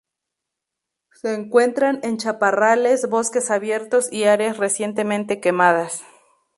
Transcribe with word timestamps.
Se 1.13 1.35
encuentran 1.35 1.99
en 2.01 2.17
chaparrales, 2.17 3.07
bosques 3.07 3.51
abiertos 3.51 4.11
y 4.11 4.23
áreas 4.23 4.57
recientemente 4.57 5.39
quemadas. 5.39 6.01